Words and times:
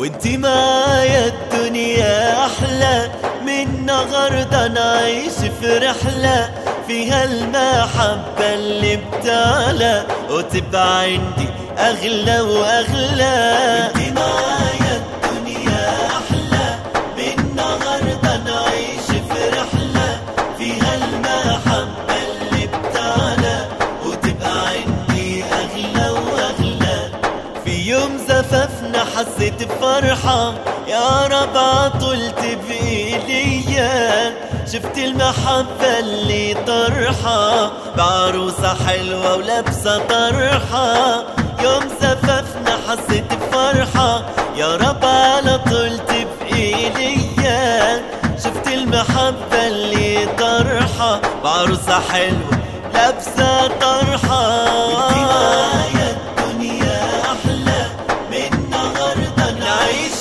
وانتي 0.00 0.36
معايا 0.36 1.26
الدنيا 1.26 2.46
أحلى 2.46 3.10
من 3.46 3.86
نهارده 3.86 4.68
نعيش 4.68 5.32
في 5.60 5.78
رحلة 5.78 6.50
فيها 6.86 7.24
المحبة 7.24 8.54
اللي 8.54 8.96
بتعلى 8.96 10.06
وتبقى 10.30 11.00
عندي 11.02 11.48
أغلى 11.78 12.40
وأغلى. 12.40 13.34
انتي 13.86 14.10
معايا 14.10 15.02
الدنيا 15.02 15.90
نعيش 18.44 19.06
في 19.06 19.48
رحلة 19.48 20.20
فيها 20.58 20.94
المحبة 20.94 21.49
يوم 27.90 28.18
زفافنا 28.28 29.04
حسيت 29.14 29.62
بفرحة. 29.62 30.54
يا 30.88 31.26
رب 31.26 31.56
عطلت 31.56 32.40
بإيديا. 32.68 34.34
شفت 34.72 34.98
المحبة 34.98 35.98
اللي 35.98 36.54
طرحة. 36.66 37.70
بعروسة 37.96 38.76
حلوة 38.86 39.36
ولابسة 39.36 39.98
طرحة. 39.98 40.94
يوم 41.62 41.82
زفافنا 42.00 42.74
حسيت 42.88 43.24
بفرحة. 43.34 44.22
يا 44.56 44.76
رب 44.76 45.04
على 45.04 45.60
طولت 45.70 46.26
بإيديا. 46.40 48.02
شفت 48.44 48.66
المحبة 48.66 49.66
اللي 49.66 50.26
طرحة. 50.38 51.20
بعروسة 51.44 52.00
حلوة 52.12 52.60
لابسة 52.94 53.68
طرحة. 53.68 54.29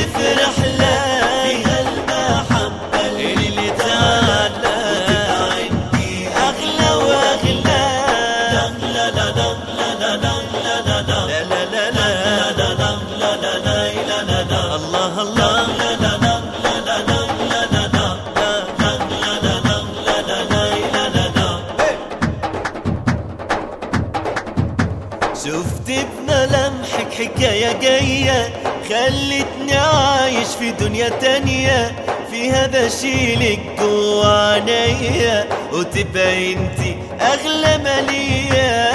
وتفرح 0.00 0.56
له 0.78 1.20
في 1.44 1.54
هالمحبة 1.64 3.00
اللي 3.20 3.70
تعلى. 3.70 4.76
أغلى 6.36 6.90
وأغلى. 6.94 7.82
لا 8.52 8.64
لا 8.94 9.06
لا 9.10 9.26
لا 9.30 9.48
لا 10.00 10.16
لا 10.16 10.16
لا 10.16 10.36
الله 14.76 15.22
الله. 15.22 15.66
شفت 25.44 25.88
بملامحك 25.88 27.12
حكاية 27.12 27.72
جاية. 27.80 28.69
خلتني 28.88 29.74
عايش 29.76 30.48
في 30.58 30.70
دنيا 30.70 31.08
تانية 31.08 31.92
فيها 32.30 32.66
بشيلك 32.66 33.60
جوا 33.80 34.26
عينيا 34.26 35.46
وتبقى 35.72 36.52
انتي 36.52 36.96
أغلى 37.20 37.78
مالية. 37.78 38.90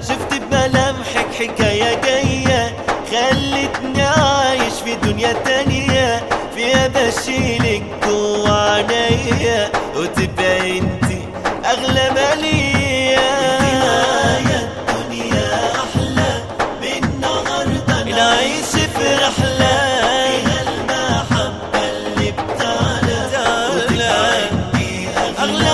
شفت 0.00 0.34
بملامحك 0.34 1.26
حكاية 1.38 2.00
جاية. 2.04 2.76
خلتني 3.10 4.02
عايش 4.02 4.72
في 4.84 4.94
دنيا 4.94 5.32
تانية 5.32 6.22
فيها 6.56 6.88
بشيلك 6.88 7.82
جوا 8.06 8.48
عينيا 8.48 9.70
وتبقى 9.96 10.71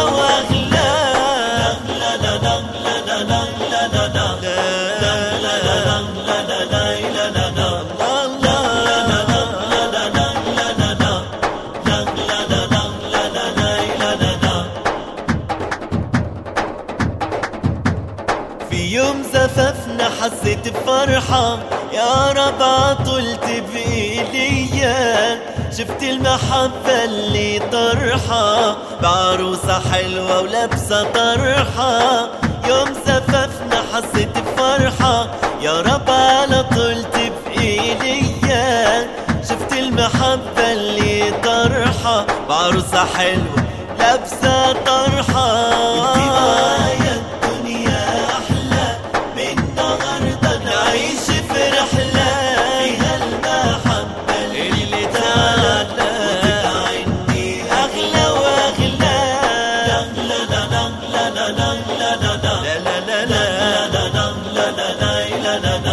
waqla 0.05 0.58
زفافنا 19.39 20.09
حسيت 20.21 20.69
بفرحة. 20.69 21.59
يا 21.93 22.33
رب 22.33 22.63
عطلت 22.63 23.63
بإيديا. 23.73 25.39
شفت 25.79 26.03
المحبة 26.03 27.05
اللي 27.05 27.59
طرحة. 27.73 28.77
بعروسة 29.03 29.81
حلوة 29.93 30.41
ولابسة 30.41 31.03
طرحة. 31.03 32.29
يوم 32.69 32.89
زفافنا 33.07 33.83
حسيت 33.93 34.39
بفرحة. 34.39 35.27
يا 35.61 35.81
رب 35.81 36.11
على 36.11 36.65
طولت 36.75 37.33
بإيديا. 37.47 39.07
شفت 39.49 39.73
المحبة 39.73 40.73
اللي 40.73 41.31
طرحة. 41.45 42.27
بعروسة 42.49 43.05
حلوة 43.05 43.65
لابسة 43.99 44.73
طرحة. 44.73 45.78
la 65.49 65.59
la 65.61 65.79
la 65.79 65.88